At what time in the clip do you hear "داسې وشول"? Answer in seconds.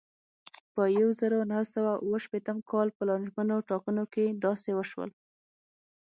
4.45-5.09